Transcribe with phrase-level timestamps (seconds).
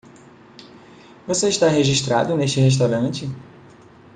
[1.27, 3.29] Você está registrado neste restaurante?